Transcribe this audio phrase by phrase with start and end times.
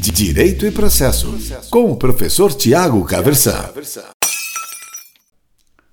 [0.00, 1.36] Direito e Processo,
[1.68, 3.68] com o professor Tiago Caversan.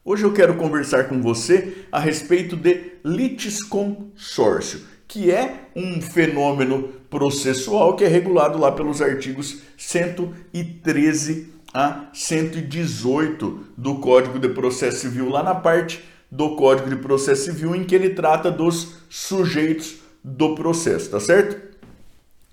[0.06, 7.97] Hoje eu quero conversar com você a respeito de litisconsórcio, que é um fenômeno processual
[7.97, 15.44] que é regulado lá pelos artigos 113 a 118 do Código de Processo Civil, lá
[15.44, 21.09] na parte do Código de Processo Civil em que ele trata dos sujeitos do processo,
[21.09, 21.77] tá certo?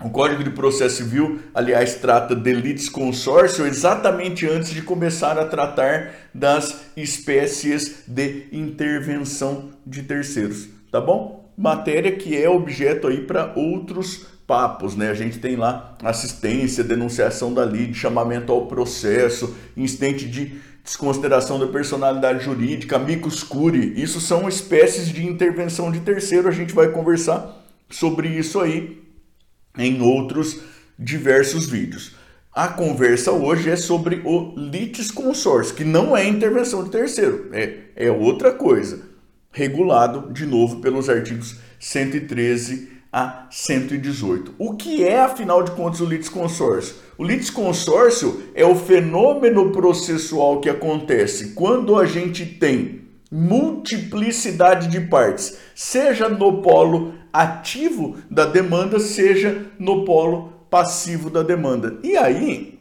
[0.04, 6.12] O Código de Processo Civil, aliás, trata de litisconsórcio exatamente antes de começar a tratar
[6.34, 11.50] das espécies de intervenção de terceiros, tá bom?
[11.56, 15.08] Matéria que é objeto aí para outros papos, né?
[15.08, 21.68] A gente tem lá assistência, denunciação da lide, chamamento ao processo, incidente de desconsideração da
[21.68, 23.94] personalidade jurídica, amicus curiae.
[23.96, 26.46] Isso são espécies de intervenção de terceiro.
[26.46, 29.02] A gente vai conversar sobre isso aí
[29.76, 30.60] em outros
[30.98, 32.14] diversos vídeos.
[32.52, 38.10] A conversa hoje é sobre o litisconsórcio, que não é intervenção de terceiro, é, é
[38.10, 39.02] outra coisa,
[39.50, 44.54] regulado de novo pelos artigos 113 a 118.
[44.58, 46.96] O que é, afinal de contas, o litisconsórcio?
[47.18, 55.58] O litisconsórcio é o fenômeno processual que acontece quando a gente tem multiplicidade de partes,
[55.74, 61.98] seja no polo ativo da demanda, seja no polo passivo da demanda.
[62.04, 62.78] E aí,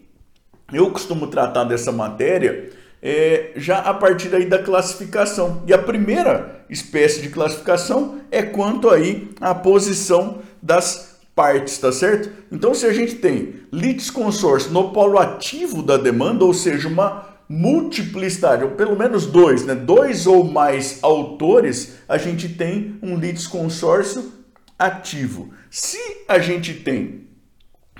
[0.71, 5.63] eu costumo tratar dessa matéria é, já a partir aí da classificação.
[5.65, 12.29] E a primeira espécie de classificação é quanto aí à posição das partes, tá certo?
[12.51, 18.63] Então, se a gente tem litisconsórcio no polo ativo da demanda, ou seja, uma multiplicidade,
[18.63, 19.73] ou pelo menos dois, né?
[19.73, 24.42] dois ou mais autores, a gente tem um litisconsórcio
[24.77, 25.53] ativo.
[25.69, 27.27] Se a gente tem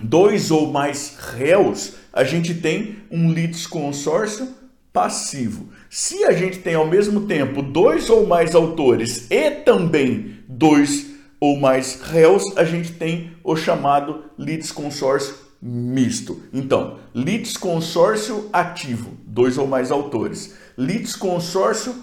[0.01, 4.47] dois ou mais réus, a gente tem um litisconsórcio
[4.91, 5.69] passivo.
[5.89, 11.07] Se a gente tem ao mesmo tempo dois ou mais autores e também dois
[11.39, 16.43] ou mais réus, a gente tem o chamado litisconsórcio misto.
[16.53, 20.55] Então, litisconsórcio ativo, dois ou mais autores.
[20.77, 21.95] Litisconsórcio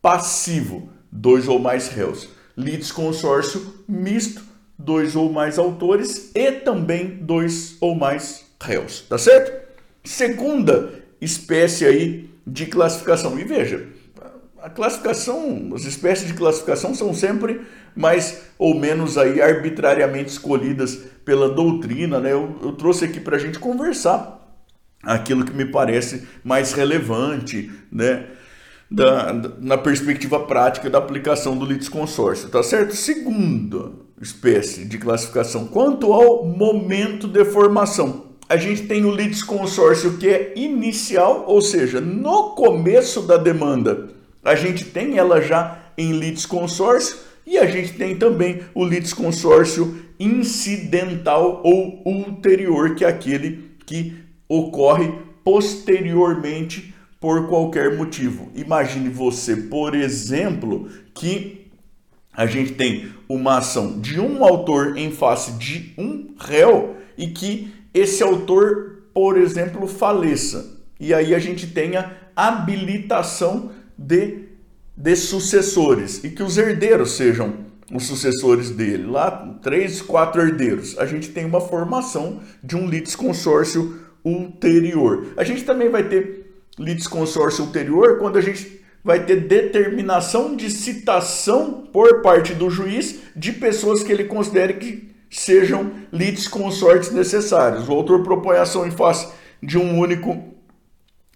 [0.00, 2.28] passivo, dois ou mais réus.
[2.60, 4.42] Litisconsórcio misto,
[4.78, 9.68] dois ou mais autores e também dois ou mais réus, tá certo?
[10.04, 13.38] Segunda espécie aí de classificação.
[13.38, 13.86] E veja,
[14.62, 17.60] a classificação, as espécies de classificação são sempre
[17.94, 22.32] mais ou menos aí arbitrariamente escolhidas pela doutrina, né?
[22.32, 24.38] Eu, eu trouxe aqui para a gente conversar
[25.02, 28.26] aquilo que me parece mais relevante, né?
[28.90, 32.96] Da, na perspectiva prática da aplicação do litisconsórcio, tá certo?
[32.96, 38.30] Segunda espécie de classificação, quanto ao momento de formação.
[38.48, 44.08] A gente tem o litisconsórcio que é inicial, ou seja, no começo da demanda,
[44.44, 51.60] a gente tem ela já em litisconsórcio e a gente tem também o litisconsórcio incidental
[51.64, 54.16] ou ulterior, que é aquele que
[54.48, 55.12] ocorre
[55.44, 58.50] posteriormente por qualquer motivo.
[58.54, 61.70] Imagine você, por exemplo, que
[62.32, 67.72] a gente tem uma ação de um autor em face de um réu e que
[67.92, 70.78] esse autor, por exemplo, faleça.
[70.98, 74.44] E aí a gente tenha habilitação de,
[74.96, 79.06] de sucessores e que os herdeiros sejam os sucessores dele.
[79.06, 80.96] Lá, três, quatro herdeiros.
[80.98, 85.34] A gente tem uma formação de um litisconsórcio ulterior.
[85.36, 86.39] A gente também vai ter
[86.78, 93.52] litisconsórcio ulterior quando a gente vai ter determinação de citação por parte do juiz de
[93.52, 97.88] pessoas que ele considere que sejam litisconsortes necessários.
[97.88, 99.28] O autor propõe ação em face
[99.62, 100.50] de um único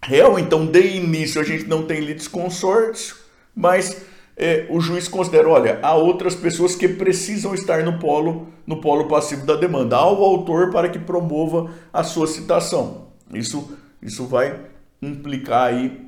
[0.03, 3.15] réu, então de início a gente não tem litisconsórcio,
[3.55, 4.05] mas
[4.37, 9.07] é, o juiz considera, olha, há outras pessoas que precisam estar no polo, no polo
[9.07, 13.07] passivo da demanda, ao autor para que promova a sua citação.
[13.33, 14.59] Isso, isso vai
[15.05, 16.05] implicar aí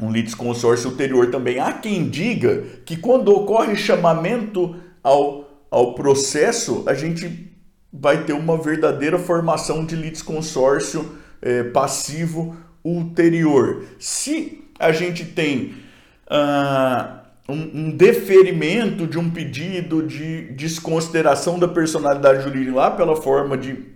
[0.00, 1.58] um litisconsórcio ulterior também.
[1.58, 7.50] Há quem diga que quando ocorre chamamento ao, ao processo, a gente
[7.92, 13.84] vai ter uma verdadeira formação de litisconsórcio é, passivo ulterior.
[13.98, 15.74] Se a gente tem...
[16.28, 23.56] Ah, um, um, deferimento de um pedido de desconsideração da personalidade jurídica lá pela forma
[23.56, 23.91] de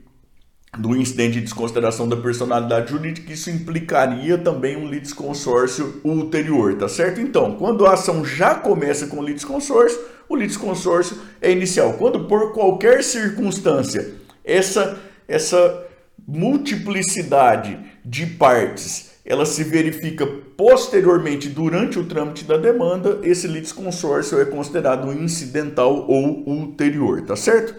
[0.79, 7.21] do incidente de desconsideração da personalidade jurídica, isso implicaria também um litisconsórcio ulterior, tá certo?
[7.21, 9.99] Então, quando a ação já começa com litisconsórcio,
[10.29, 11.95] o litisconsórcio é inicial.
[11.95, 14.15] Quando por qualquer circunstância
[14.45, 14.99] essa
[15.29, 15.85] essa
[16.27, 20.25] multiplicidade de partes ela se verifica
[20.57, 27.75] posteriormente durante o trâmite da demanda, esse litisconsórcio é considerado incidental ou ulterior, tá certo?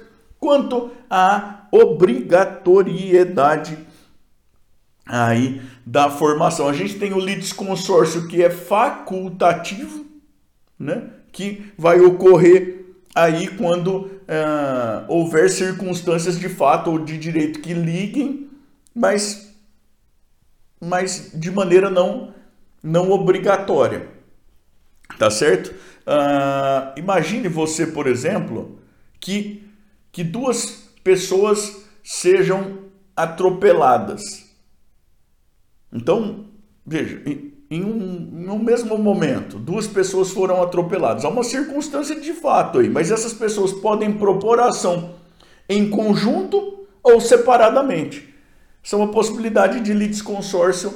[0.48, 3.78] Quanto à obrigatoriedade
[5.06, 10.06] aí da formação, a gente tem o litisconsórcio que é facultativo,
[10.80, 11.10] né?
[11.34, 18.50] Que vai ocorrer aí quando ah, houver circunstâncias de fato ou de direito que liguem,
[18.96, 19.54] mas
[20.80, 22.34] mas de maneira não,
[22.82, 24.08] não obrigatória.
[25.20, 25.76] Tá certo?
[26.06, 28.80] Uh, imagine você, por exemplo,
[29.20, 29.67] que,
[30.18, 32.80] que duas pessoas sejam
[33.16, 34.48] atropeladas.
[35.94, 36.46] Então,
[36.84, 37.22] veja,
[37.70, 41.24] em, um, em um mesmo momento, duas pessoas foram atropeladas.
[41.24, 45.14] Há uma circunstância de fato aí, mas essas pessoas podem propor ação
[45.70, 48.34] em conjunto ou separadamente.
[48.82, 50.92] Isso é uma possibilidade de litisconsórcio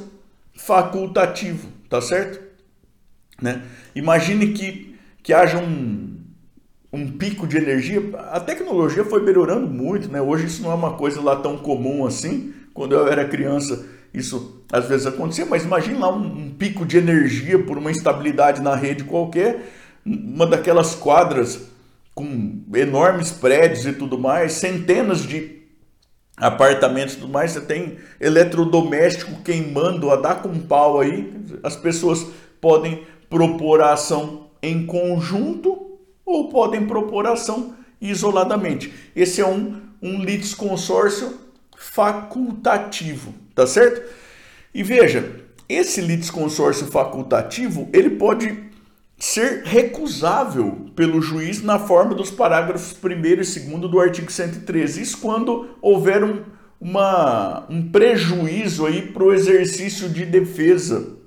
[0.55, 2.41] facultativo, tá certo?
[3.39, 3.61] Né?
[3.93, 6.10] Imagine que, que haja um,
[6.91, 8.01] um pico de energia.
[8.31, 10.21] A tecnologia foi melhorando muito, né?
[10.21, 12.53] Hoje isso não é uma coisa lá tão comum assim.
[12.73, 16.97] Quando eu era criança, isso às vezes acontecia, mas imagine lá um, um pico de
[16.97, 19.71] energia por uma instabilidade na rede qualquer,
[20.05, 21.69] uma daquelas quadras
[22.13, 25.61] com enormes prédios e tudo mais, centenas de
[26.37, 31.33] apartamentos e tudo mais, você tem eletrodoméstico queimando a dar com pau aí,
[31.63, 32.25] as pessoas
[32.59, 35.80] podem propor a ação em conjunto
[36.25, 38.93] ou podem propor ação isoladamente.
[39.15, 41.39] Esse é um, um litisconsórcio
[41.77, 44.01] facultativo, tá certo?
[44.73, 48.71] E veja, esse litisconsórcio facultativo, ele pode
[49.17, 53.57] ser recusável pelo juiz na forma dos parágrafos 1 e 2
[53.91, 55.01] do artigo 113.
[55.01, 56.41] Isso quando houver um,
[56.79, 61.20] uma, um prejuízo aí para o exercício de defesa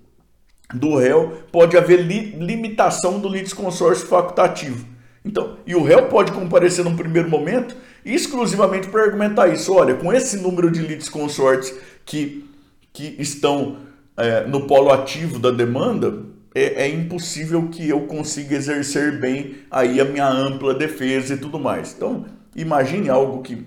[0.72, 4.86] do réu, pode haver li, limitação do litisconsórcio facultativo.
[5.24, 9.72] Então, e o réu pode comparecer num primeiro momento exclusivamente para argumentar isso.
[9.72, 11.74] Olha, com esse número de litisconsortes
[12.04, 12.48] que,
[12.92, 13.78] que estão
[14.16, 16.22] é, no polo ativo da demanda,
[16.54, 21.58] é, é, impossível que eu consiga exercer bem aí a minha ampla defesa e tudo
[21.58, 21.94] mais.
[21.96, 23.66] Então, imagine algo que,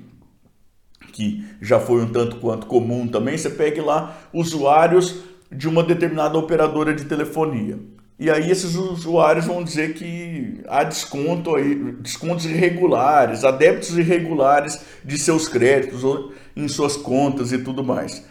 [1.11, 3.37] que já foi um tanto quanto comum também.
[3.37, 7.79] Você pegue lá usuários de uma determinada operadora de telefonia.
[8.19, 14.81] E aí esses usuários vão dizer que há desconto aí, descontos irregulares, há débitos irregulares
[15.05, 18.25] de seus créditos ou em suas contas e tudo mais.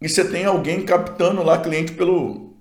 [0.00, 2.54] E você tem alguém captando lá cliente pelo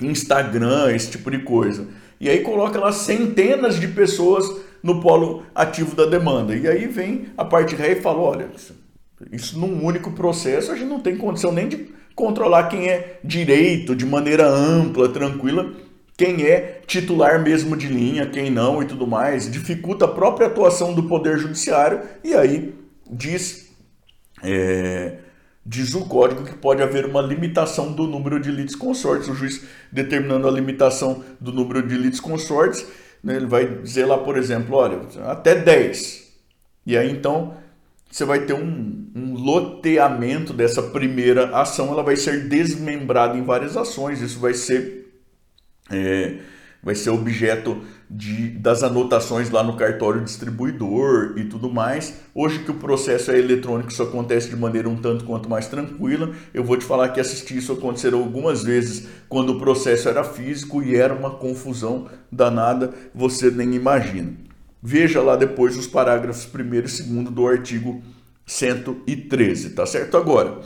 [0.00, 1.88] Instagram, esse tipo de coisa.
[2.20, 4.46] E aí coloca lá centenas de pessoas
[4.82, 6.54] no polo ativo da demanda.
[6.54, 8.50] E aí vem a parte ré e fala: olha,
[9.32, 13.94] isso num único processo a gente não tem condição nem de controlar quem é direito
[13.94, 15.72] de maneira ampla, tranquila,
[16.16, 19.50] quem é titular mesmo de linha, quem não e tudo mais.
[19.50, 22.74] Dificulta a própria atuação do Poder Judiciário e aí
[23.10, 23.70] diz.
[24.42, 25.18] É,
[25.64, 29.28] diz o código que pode haver uma limitação do número de litisconsortes.
[29.28, 29.62] O juiz
[29.92, 32.86] determinando a limitação do número de litisconsortes,
[33.22, 36.32] né, ele vai dizer lá, por exemplo, olha, até 10.
[36.86, 37.54] E aí então
[38.10, 43.76] você vai ter um, um loteamento dessa primeira ação, ela vai ser desmembrada em várias
[43.76, 44.20] ações.
[44.20, 45.12] Isso vai ser,
[45.90, 46.36] é,
[46.82, 52.20] vai ser objeto de, das anotações lá no cartório distribuidor e tudo mais.
[52.34, 56.32] Hoje que o processo é eletrônico, isso acontece de maneira um tanto quanto mais tranquila.
[56.52, 60.82] Eu vou te falar que assisti isso acontecer algumas vezes quando o processo era físico
[60.82, 64.32] e era uma confusão danada, você nem imagina.
[64.82, 68.02] Veja lá depois os parágrafos 1 e 2 do artigo
[68.50, 70.16] 113, tá certo?
[70.16, 70.58] Agora,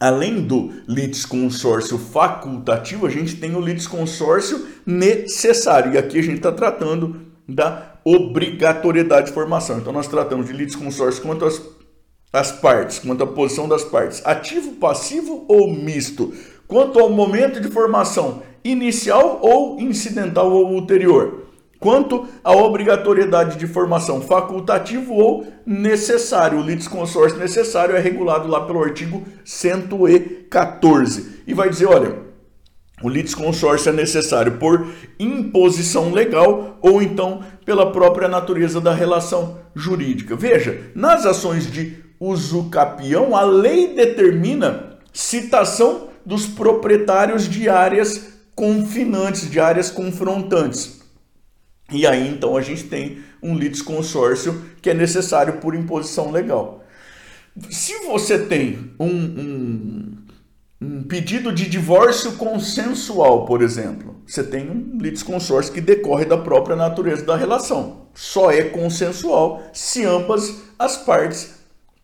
[0.00, 5.92] além do litisconsórcio facultativo, a gente tem o litisconsórcio necessário.
[5.92, 9.78] E aqui a gente está tratando da obrigatoriedade de formação.
[9.78, 11.62] Então nós tratamos de litisconsórcio quanto às,
[12.32, 16.34] às partes, quanto à posição das partes, ativo, passivo ou misto,
[16.66, 21.41] quanto ao momento de formação inicial ou incidental ou ulterior
[21.82, 26.60] quanto à obrigatoriedade de formação facultativo ou necessário.
[26.60, 32.16] O litisconsórcio necessário é regulado lá pelo artigo 114 e vai dizer, olha,
[33.02, 34.86] o litisconsórcio é necessário por
[35.18, 40.36] imposição legal ou então pela própria natureza da relação jurídica.
[40.36, 49.50] Veja, nas ações de uso capião, a lei determina citação dos proprietários de áreas confinantes,
[49.50, 51.01] de áreas confrontantes.
[51.92, 56.84] E aí então a gente tem um litisconsórcio que é necessário por imposição legal.
[57.70, 60.16] Se você tem um, um,
[60.80, 66.74] um pedido de divórcio consensual, por exemplo, você tem um litisconsórcio que decorre da própria
[66.74, 68.06] natureza da relação.
[68.14, 71.56] Só é consensual se ambas as partes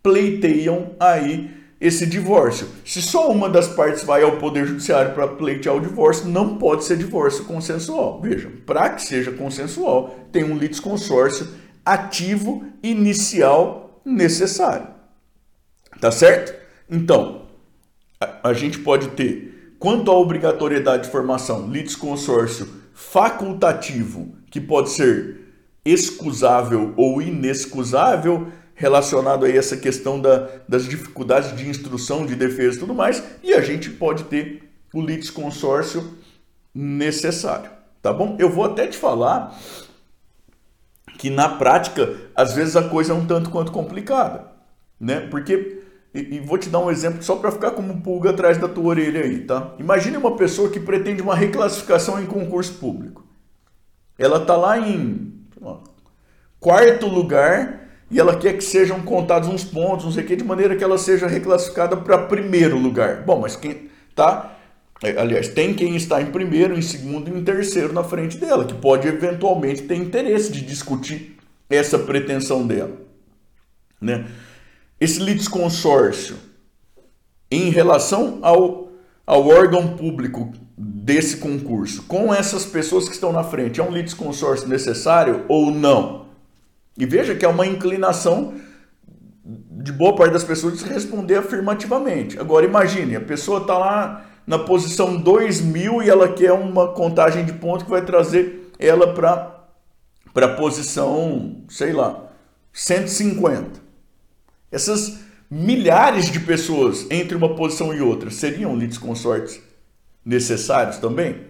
[0.03, 2.67] pleiteiam aí esse divórcio.
[2.85, 6.85] Se só uma das partes vai ao Poder Judiciário para pleitear o divórcio, não pode
[6.85, 8.21] ser divórcio consensual.
[8.21, 11.49] Veja, para que seja consensual, tem um litisconsórcio
[11.85, 14.89] ativo inicial necessário.
[16.01, 16.55] Tá certo?
[16.91, 17.43] Então,
[18.21, 25.39] a, a gente pode ter, quanto à obrigatoriedade de formação, litisconsórcio facultativo, que pode ser
[25.85, 32.81] excusável ou inexcusável, relacionado a essa questão da, das dificuldades de instrução, de defesa e
[32.81, 36.17] tudo mais, e a gente pode ter o litisconsórcio
[36.73, 37.69] necessário,
[38.01, 38.37] tá bom?
[38.39, 39.59] Eu vou até te falar
[41.19, 44.47] que na prática, às vezes a coisa é um tanto quanto complicada,
[45.01, 45.27] né?
[45.29, 45.83] Porque
[46.15, 48.91] e, e vou te dar um exemplo só para ficar como pulga atrás da tua
[48.91, 49.75] orelha aí, tá?
[49.81, 53.27] Imagine uma pessoa que pretende uma reclassificação em concurso público.
[54.17, 55.35] Ela tá lá em
[56.61, 60.45] quarto lugar e ela quer que sejam contados uns pontos, não sei o que, de
[60.45, 63.23] maneira que ela seja reclassificada para primeiro lugar.
[63.23, 64.57] Bom, mas quem tá.
[65.03, 68.65] É, aliás, tem quem está em primeiro, em segundo e em terceiro na frente dela,
[68.65, 71.37] que pode eventualmente ter interesse de discutir
[71.69, 72.97] essa pretensão dela.
[74.01, 74.27] Né?
[75.01, 76.37] Esse litisconsórcio,
[77.51, 78.91] em relação ao,
[79.27, 84.67] ao órgão público desse concurso, com essas pessoas que estão na frente, é um litisconsórcio
[84.67, 86.28] necessário ou não?
[86.99, 88.55] E veja que é uma inclinação
[89.45, 92.39] de boa parte das pessoas de responder afirmativamente.
[92.39, 97.53] Agora imagine, a pessoa está lá na posição 2000 e ela quer uma contagem de
[97.53, 99.65] pontos que vai trazer ela para
[100.35, 102.31] a posição, sei lá,
[102.73, 103.81] 150.
[104.71, 109.61] Essas milhares de pessoas entre uma posição e outra seriam litisconsortes
[110.25, 111.47] necessários também?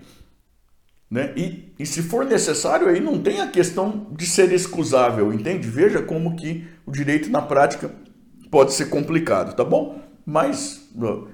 [1.10, 1.32] Né?
[1.36, 5.68] E, e se for necessário, aí não tem a questão de ser excusável, entende?
[5.68, 7.90] Veja como que o direito na prática
[8.50, 10.00] pode ser complicado, tá bom?
[10.24, 10.90] Mas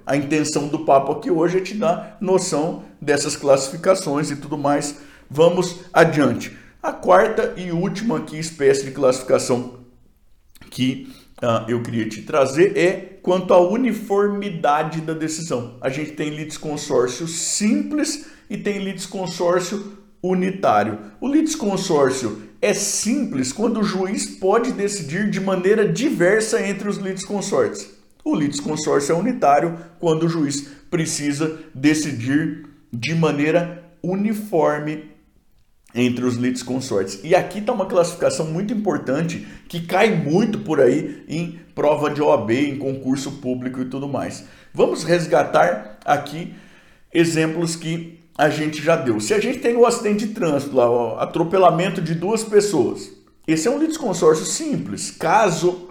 [0.07, 5.01] a intenção do papo aqui hoje é te dar noção dessas classificações e tudo mais.
[5.29, 6.57] Vamos adiante.
[6.81, 9.81] A quarta e última aqui espécie de classificação
[10.71, 15.77] que uh, eu queria te trazer é quanto à uniformidade da decisão.
[15.81, 20.99] A gente tem litisconsórcio simples e tem litisconsórcio unitário.
[21.21, 27.91] O litisconsórcio é simples quando o juiz pode decidir de maneira diversa entre os litisconsortes.
[28.25, 35.14] O litisconsórcio é unitário quando o juiz precisa decidir de maneira uniforme
[35.95, 37.21] entre os litisconsortes.
[37.23, 42.21] E aqui está uma classificação muito importante que cai muito por aí em prova de
[42.21, 44.45] OAB, em concurso público e tudo mais.
[44.73, 46.53] Vamos resgatar aqui
[47.13, 49.21] exemplos que a gente já deu.
[49.21, 53.13] Se a gente tem o acidente de trânsito, lá, o atropelamento de duas pessoas,
[53.47, 55.91] esse é um litisconsórcio simples, caso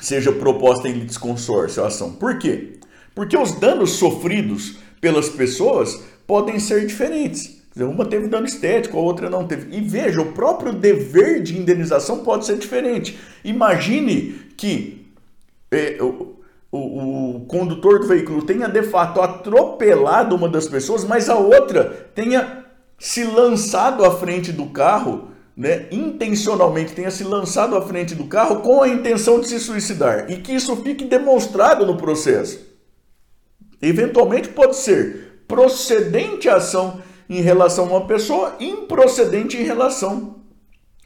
[0.00, 2.12] seja proposta em litisconsórcio a ação.
[2.12, 2.80] Por quê?
[3.14, 7.62] Porque os danos sofridos pelas pessoas podem ser diferentes.
[7.76, 9.76] Uma teve dano estético, a outra não teve.
[9.76, 13.18] E veja, o próprio dever de indenização pode ser diferente.
[13.42, 15.04] Imagine que
[15.72, 16.36] é, o,
[16.70, 22.64] o, condutor do veículo tenha de fato atropelado uma das pessoas, mas a outra tenha
[22.96, 28.60] se lançado à frente do carro, né, intencionalmente tenha se lançado à frente do carro
[28.60, 32.60] com a intenção de se suicidar e que isso fique demonstrado no processo.
[33.82, 40.36] Eventualmente pode ser procedente a ação em relação a uma pessoa, improcedente em relação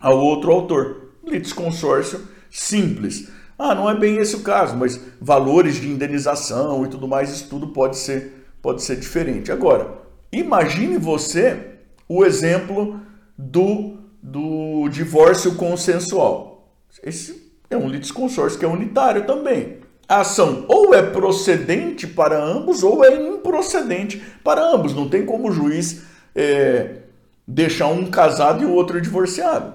[0.00, 1.12] ao outro autor.
[1.24, 3.28] Litisconsórcio simples.
[3.58, 7.48] Ah, não é bem esse o caso, mas valores de indenização e tudo mais, isso
[7.48, 9.50] tudo pode ser, pode ser diferente.
[9.50, 9.98] Agora,
[10.30, 11.74] imagine você
[12.08, 13.00] o exemplo
[13.36, 16.72] do, do divórcio consensual.
[17.02, 19.77] Esse é um litisconsórcio que é unitário também.
[20.08, 24.94] A ação ou é procedente para ambos ou é improcedente para ambos.
[24.94, 26.02] Não tem como o juiz
[26.34, 27.02] é,
[27.46, 29.74] deixar um casado e o outro divorciado.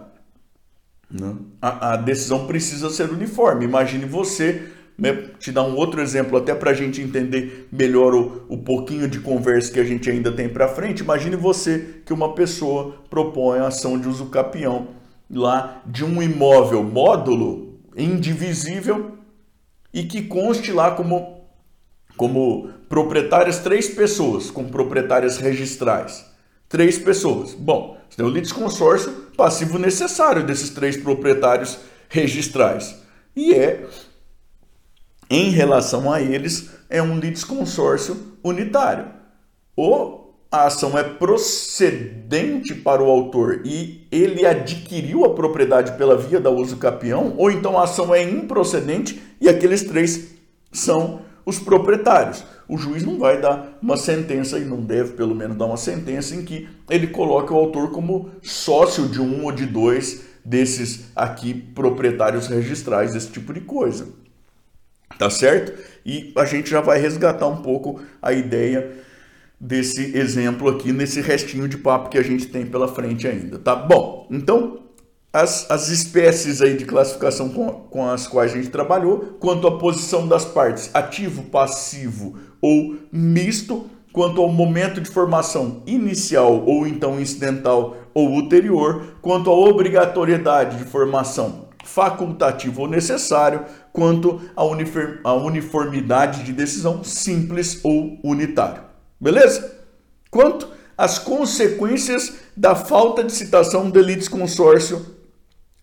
[1.10, 1.36] Né?
[1.62, 3.66] A, a, decisão precisa ser uniforme.
[3.66, 8.46] Imagine você, né, te dar um outro exemplo até para a gente entender melhor o,
[8.50, 11.04] o pouquinho de conversa que a gente ainda tem para frente.
[11.04, 14.88] Imagine você que uma pessoa propõe a ação de uso capião
[15.30, 19.23] lá de um imóvel módulo indivisível
[19.94, 21.46] e que conste lá como,
[22.18, 26.26] como proprietárias três pessoas, como proprietárias registrais.
[26.68, 27.54] Três pessoas.
[27.54, 31.78] Bom, você tem o litisconsórcio passivo necessário desses três proprietários
[32.10, 33.02] registrais.
[33.36, 33.88] E é
[35.30, 39.08] em relação a eles, é um litisconsórcio unitário.
[39.76, 40.23] Ou
[40.54, 46.52] a ação é procedente para o autor e ele adquiriu a propriedade pela via da
[46.52, 50.36] uso capião, ou então a ação é improcedente e aqueles três
[50.72, 52.44] são os proprietários.
[52.70, 56.36] O juiz não vai dar uma sentença, e não deve pelo menos dar uma sentença,
[56.36, 61.56] em que ele coloque o autor como sócio de um ou de dois desses aqui
[61.56, 64.08] proprietários registrais, esse tipo de coisa.
[65.18, 65.74] Tá certo?
[66.06, 69.02] E a gente já vai resgatar um pouco a ideia
[69.64, 73.74] desse exemplo aqui, nesse restinho de papo que a gente tem pela frente ainda, tá?
[73.74, 74.80] Bom, então
[75.32, 79.78] as, as espécies aí de classificação com, com as quais a gente trabalhou, quanto à
[79.78, 87.18] posição das partes, ativo, passivo ou misto, quanto ao momento de formação inicial ou então
[87.18, 94.42] incidental ou ulterior, quanto à obrigatoriedade de formação facultativo ou necessário, quanto
[95.24, 98.93] à uniformidade de decisão simples ou unitário.
[99.24, 99.78] Beleza?
[100.30, 105.14] Quanto às consequências da falta de citação de litisconsórcio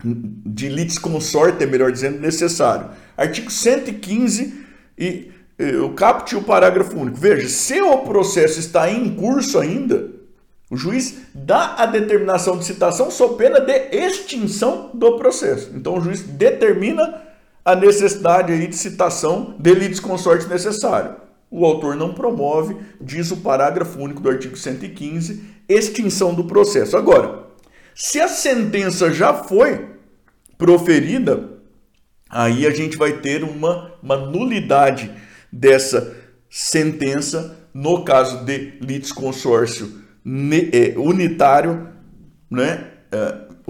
[0.05, 2.91] de litisconsorte, melhor dizendo, necessário.
[3.17, 4.65] Artigo 115
[4.99, 5.31] e
[5.83, 7.19] o caput e o parágrafo único.
[7.19, 10.09] Veja, se o processo está em curso ainda,
[10.71, 15.71] o juiz dá a determinação de citação sob pena de extinção do processo.
[15.75, 17.23] Então o juiz determina
[17.65, 21.30] a necessidade aí de citação de litisconsorte necessário.
[21.51, 26.97] O autor não promove, diz o parágrafo único do artigo 115, extinção do processo.
[26.97, 27.47] Agora,
[27.95, 29.89] se a sentença já foi
[30.57, 31.59] proferida,
[32.29, 35.11] aí a gente vai ter uma, uma nulidade
[35.53, 36.17] dessa
[36.49, 40.03] sentença no caso de litisconsórcio
[40.73, 41.89] é, unitário,
[42.51, 42.87] né?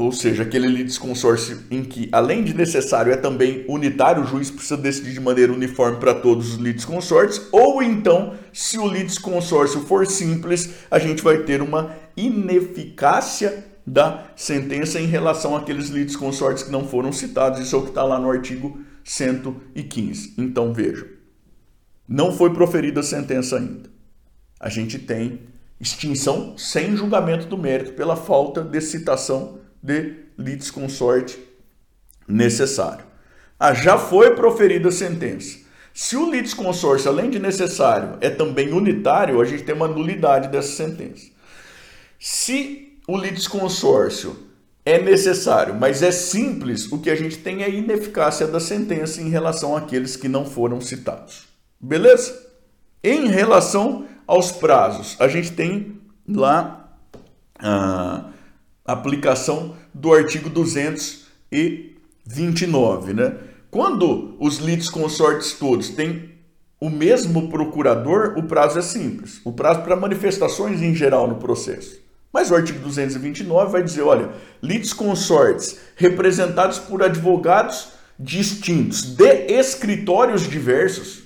[0.00, 4.78] Ou seja, aquele litisconsórcio em que, além de necessário, é também unitário, o juiz precisa
[4.78, 10.70] decidir de maneira uniforme para todos os litisconsórcios, ou então, se o litisconsórcio for simples,
[10.90, 17.12] a gente vai ter uma ineficácia da sentença em relação àqueles litisconsortes que não foram
[17.12, 17.60] citados.
[17.60, 20.32] Isso é o que está lá no artigo 115.
[20.38, 21.06] Então veja,
[22.08, 23.90] não foi proferida a sentença ainda.
[24.58, 25.40] A gente tem
[25.78, 31.38] extinção sem julgamento do mérito pela falta de citação de litisconsorte
[32.26, 33.04] necessário.
[33.58, 35.58] Ah, já foi proferida a sentença.
[35.92, 40.72] Se o litisconsórcio, além de necessário, é também unitário, a gente tem uma nulidade dessa
[40.72, 41.26] sentença.
[42.18, 44.36] Se o litisconsórcio
[44.84, 49.20] é necessário, mas é simples, o que a gente tem é a ineficácia da sentença
[49.20, 51.48] em relação àqueles que não foram citados.
[51.78, 52.48] Beleza?
[53.02, 56.94] Em relação aos prazos, a gente tem lá
[57.58, 58.30] a
[58.92, 63.34] aplicação do artigo 229, né?
[63.70, 66.30] Quando os litisconsortes todos têm
[66.80, 69.40] o mesmo procurador, o prazo é simples.
[69.44, 72.00] O prazo para manifestações em geral no processo.
[72.32, 74.30] Mas o artigo 229 vai dizer, olha,
[74.62, 81.22] litisconsortes representados por advogados distintos de escritórios diversos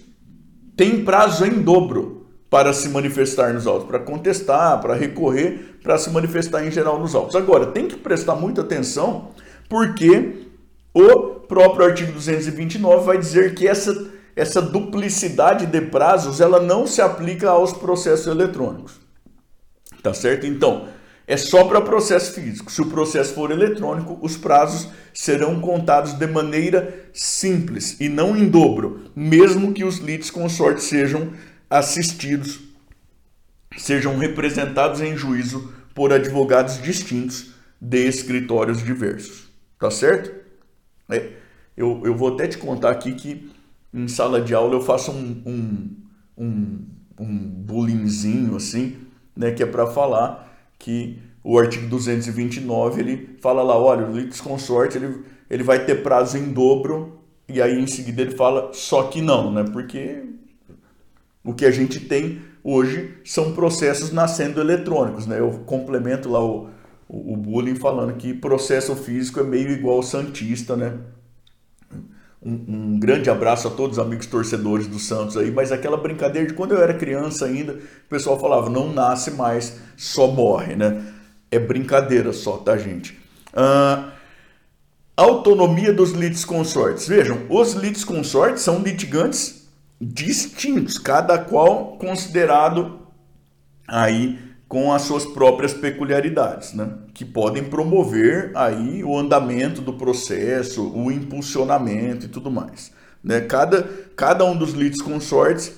[0.76, 6.10] têm prazo em dobro para se manifestar nos autos, para contestar, para recorrer, para se
[6.10, 7.34] manifestar em geral nos autos.
[7.34, 9.30] Agora, tem que prestar muita atenção,
[9.68, 10.46] porque
[10.92, 17.02] o próprio artigo 229 vai dizer que essa, essa duplicidade de prazos ela não se
[17.02, 19.00] aplica aos processos eletrônicos.
[20.02, 20.46] Tá certo?
[20.46, 20.86] Então,
[21.26, 22.70] é só para processo físico.
[22.70, 28.46] Se o processo for eletrônico, os prazos serão contados de maneira simples e não em
[28.46, 31.32] dobro, mesmo que os lides consortes sejam
[31.74, 32.60] assistidos,
[33.76, 39.48] sejam representados em juízo por advogados distintos de escritórios diversos.
[39.78, 40.32] Tá certo?
[41.10, 41.32] É,
[41.76, 43.50] eu, eu vou até te contar aqui que
[43.92, 45.96] em sala de aula eu faço um, um,
[46.38, 46.86] um,
[47.18, 48.96] um bullyingzinho assim
[49.36, 54.96] né, que é para falar que o artigo 229 ele fala lá, olha, o litisconsorte
[54.96, 59.20] ele, ele vai ter prazo em dobro e aí em seguida ele fala só que
[59.20, 59.64] não, né?
[59.64, 60.22] Porque
[61.44, 65.38] o que a gente tem hoje são processos nascendo eletrônicos, né?
[65.38, 66.70] Eu complemento lá o,
[67.06, 70.94] o, o bullying falando que processo físico é meio igual ao santista, né?
[72.42, 76.46] Um, um, grande abraço a todos os amigos torcedores do Santos aí, mas aquela brincadeira
[76.46, 81.06] de quando eu era criança ainda, o pessoal falava, não nasce mais, só morre, né?
[81.50, 83.18] É brincadeira só, tá, gente?
[83.52, 84.10] Uh,
[85.16, 87.06] autonomia dos litisconsortes.
[87.08, 89.63] Vejam, os litisconsortes são litigantes
[90.00, 93.00] distintos, cada qual considerado
[93.86, 96.90] aí com as suas próprias peculiaridades, né?
[97.12, 102.90] que podem promover aí o andamento do processo, o impulsionamento e tudo mais.
[103.22, 103.40] Né?
[103.42, 103.82] Cada,
[104.16, 105.72] cada um dos litisconsortes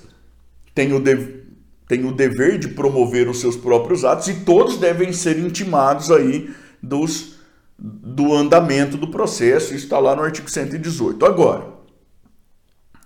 [0.74, 1.42] tem o, de,
[1.86, 6.54] tem o dever de promover os seus próprios atos e todos devem ser intimados aí
[6.82, 7.38] dos,
[7.78, 9.74] do andamento do processo.
[9.74, 11.26] Isso está lá no artigo 118.
[11.26, 11.66] Agora,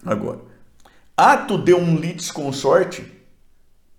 [0.05, 0.50] agora
[1.21, 3.05] ato de um litisconsorte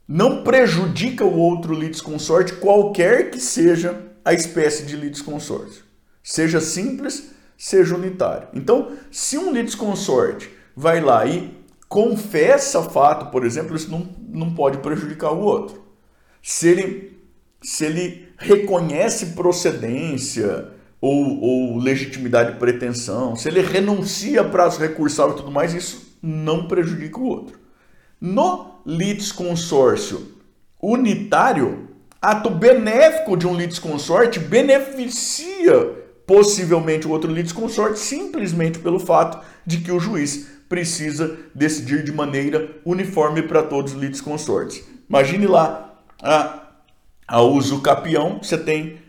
[0.08, 5.84] não prejudica o outro litisconsorte, qualquer que seja a espécie de litisconsórcio.
[6.24, 8.48] Seja simples, seja unitário.
[8.56, 11.56] Então, se um litisconsorte vai lá e
[11.88, 15.80] confessa fato, por exemplo, isso não, não pode prejudicar o outro.
[16.42, 17.22] Se ele,
[17.62, 25.32] se ele reconhece procedência ou, ou legitimidade de pretensão, se ele renuncia a prazo recursal
[25.32, 27.60] e tudo mais, isso não prejudica o outro.
[28.20, 30.36] No litisconsórcio
[30.82, 31.90] unitário,
[32.22, 39.92] ato benéfico de um litisconsorte beneficia possivelmente o outro litisconsorte simplesmente pelo fato de que
[39.92, 44.84] o juiz precisa decidir de maneira uniforme para todos os litisconsortes.
[45.10, 46.62] Imagine lá a,
[47.28, 49.00] a uso capião, você tem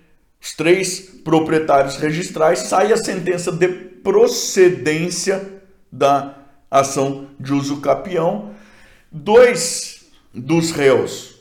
[0.41, 6.42] os três proprietários registrais, sai a sentença de procedência da
[6.73, 8.53] ação de uso capião.
[9.11, 11.35] Dois dos réus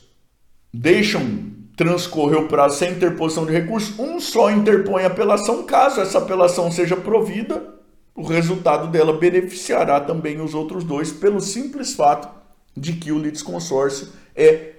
[0.72, 5.64] deixam transcorrer o prazo sem interposição de recurso, um só interpõe apelação.
[5.64, 7.74] Caso essa apelação seja provida,
[8.14, 12.28] o resultado dela beneficiará também os outros dois, pelo simples fato
[12.76, 14.72] de que o litisconsórcio é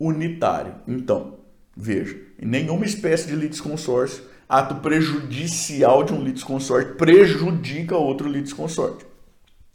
[0.00, 0.74] unitário.
[0.86, 1.34] Então,
[1.76, 9.06] veja, nenhuma espécie de litisconsórcio, ato prejudicial de um litisconsórcio prejudica outro litisconsórcio.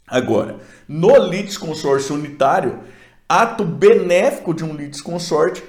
[0.06, 2.80] Agora, no litisconsórcio unitário,
[3.28, 5.64] ato benéfico de um litisconsórcio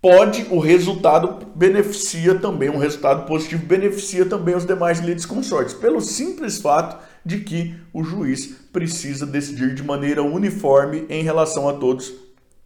[0.00, 6.58] pode, o resultado beneficia também, um resultado positivo beneficia também os demais litisconsortes, pelo simples
[6.58, 12.12] fato de que o juiz precisa decidir de maneira uniforme em relação a todos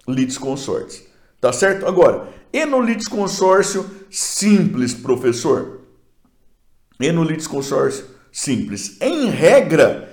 [0.08, 1.04] litisconsortes.
[1.40, 1.86] Tá certo?
[1.86, 5.80] Agora, e no litisconsórcio simples, professor?
[6.98, 8.96] E no litisconsórcio simples?
[9.00, 10.05] Em regra,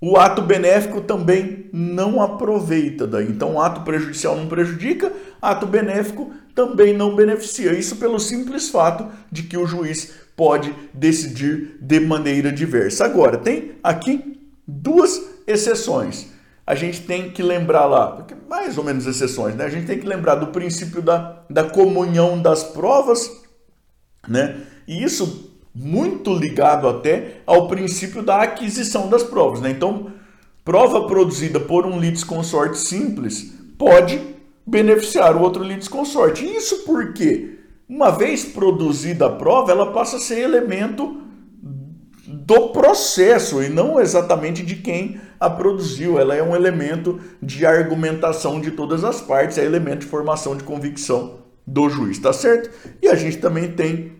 [0.00, 3.26] o ato benéfico também não aproveita daí.
[3.28, 7.72] Então, ato prejudicial não prejudica, ato benéfico também não beneficia.
[7.72, 13.04] Isso pelo simples fato de que o juiz pode decidir de maneira diversa.
[13.04, 16.28] Agora, tem aqui duas exceções.
[16.64, 19.64] A gente tem que lembrar lá, mais ou menos exceções, né?
[19.64, 23.30] A gente tem que lembrar do princípio da, da comunhão das provas,
[24.28, 24.60] né?
[24.86, 25.47] E isso
[25.80, 29.70] muito ligado até ao princípio da aquisição das provas, né?
[29.70, 30.10] Então,
[30.64, 34.20] prova produzida por um litisconsorte simples pode
[34.66, 36.44] beneficiar o outro litisconsorte.
[36.44, 41.22] Isso porque, uma vez produzida a prova, ela passa a ser elemento
[42.26, 46.18] do processo e não exatamente de quem a produziu.
[46.18, 50.64] Ela é um elemento de argumentação de todas as partes, é elemento de formação de
[50.64, 52.70] convicção do juiz, tá certo?
[53.00, 54.17] E a gente também tem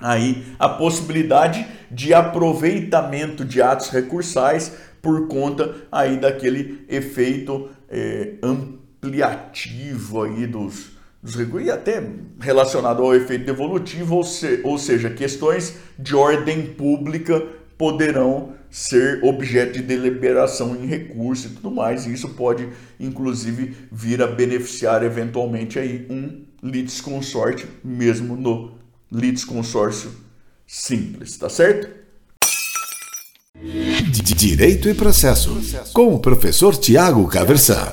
[0.00, 10.22] aí a possibilidade de aproveitamento de atos recursais por conta aí daquele efeito é, ampliativo
[10.22, 10.90] aí dos,
[11.22, 12.02] dos recursos e até
[12.40, 17.42] relacionado ao efeito devolutivo, ou, se, ou seja, questões de ordem pública
[17.76, 22.68] poderão ser objeto de deliberação em recurso e tudo mais, e isso pode
[23.00, 28.77] inclusive vir a beneficiar eventualmente aí um litisconsorte mesmo no
[29.10, 30.10] litisconsórcio
[30.66, 31.88] simples, tá certo?
[34.36, 35.60] Direito e processo,
[35.92, 37.92] com o professor Tiago Caversan.